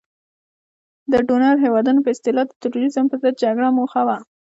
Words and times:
د 1.11 1.13
ډونر 1.27 1.55
هیوادونو 1.65 1.99
په 2.05 2.09
اصطلاح 2.15 2.45
د 2.47 2.53
تروریزم 2.63 3.05
په 3.09 3.15
ضد 3.21 3.33
جګړه 3.43 3.67
موخه 3.77 4.01
وه. 4.07 4.17